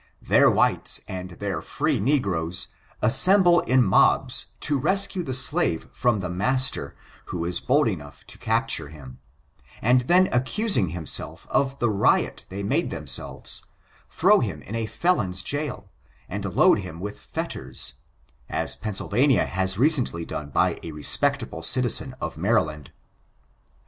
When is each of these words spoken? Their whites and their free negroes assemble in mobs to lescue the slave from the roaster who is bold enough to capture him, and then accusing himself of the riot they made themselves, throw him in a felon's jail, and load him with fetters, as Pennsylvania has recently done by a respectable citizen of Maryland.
Their 0.23 0.49
whites 0.49 1.01
and 1.07 1.29
their 1.33 1.61
free 1.61 1.99
negroes 1.99 2.69
assemble 3.03 3.59
in 3.59 3.83
mobs 3.83 4.47
to 4.61 4.81
lescue 4.81 5.21
the 5.21 5.35
slave 5.35 5.87
from 5.93 6.21
the 6.21 6.31
roaster 6.31 6.95
who 7.25 7.45
is 7.45 7.59
bold 7.59 7.87
enough 7.87 8.25
to 8.25 8.39
capture 8.39 8.89
him, 8.89 9.19
and 9.79 10.01
then 10.07 10.27
accusing 10.33 10.89
himself 10.89 11.45
of 11.51 11.77
the 11.77 11.91
riot 11.91 12.47
they 12.49 12.63
made 12.63 12.89
themselves, 12.89 13.63
throw 14.09 14.39
him 14.39 14.63
in 14.63 14.73
a 14.73 14.87
felon's 14.87 15.43
jail, 15.43 15.91
and 16.27 16.45
load 16.45 16.79
him 16.79 16.99
with 16.99 17.19
fetters, 17.19 17.93
as 18.49 18.75
Pennsylvania 18.75 19.45
has 19.45 19.77
recently 19.77 20.25
done 20.25 20.49
by 20.49 20.79
a 20.81 20.91
respectable 20.93 21.61
citizen 21.61 22.15
of 22.19 22.39
Maryland. 22.39 22.91